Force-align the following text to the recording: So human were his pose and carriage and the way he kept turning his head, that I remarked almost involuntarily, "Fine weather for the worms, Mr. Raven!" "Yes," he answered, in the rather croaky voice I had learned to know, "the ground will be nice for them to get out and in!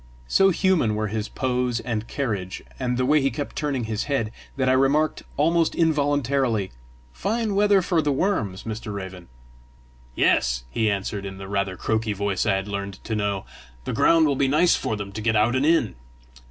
So 0.27 0.49
human 0.49 0.95
were 0.95 1.09
his 1.09 1.29
pose 1.29 1.79
and 1.79 2.07
carriage 2.07 2.63
and 2.79 2.97
the 2.97 3.05
way 3.05 3.21
he 3.21 3.29
kept 3.29 3.55
turning 3.55 3.83
his 3.83 4.05
head, 4.05 4.31
that 4.57 4.67
I 4.67 4.71
remarked 4.73 5.21
almost 5.37 5.75
involuntarily, 5.75 6.71
"Fine 7.13 7.53
weather 7.53 7.83
for 7.83 8.01
the 8.01 8.11
worms, 8.11 8.63
Mr. 8.63 8.91
Raven!" 8.91 9.27
"Yes," 10.15 10.63
he 10.71 10.89
answered, 10.89 11.23
in 11.23 11.37
the 11.37 11.47
rather 11.47 11.77
croaky 11.77 12.13
voice 12.13 12.47
I 12.47 12.55
had 12.55 12.67
learned 12.67 12.95
to 13.03 13.15
know, 13.15 13.45
"the 13.83 13.93
ground 13.93 14.25
will 14.25 14.35
be 14.35 14.47
nice 14.47 14.75
for 14.75 14.95
them 14.95 15.11
to 15.11 15.21
get 15.21 15.35
out 15.35 15.55
and 15.55 15.67
in! 15.67 15.93